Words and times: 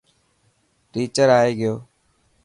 ٽيچر 0.91 1.27
ائي 1.37 1.51
گيو. 1.59 1.75